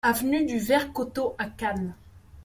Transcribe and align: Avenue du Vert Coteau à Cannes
Avenue 0.03 0.45
du 0.47 0.57
Vert 0.57 0.93
Coteau 0.93 1.35
à 1.37 1.45
Cannes 1.45 1.93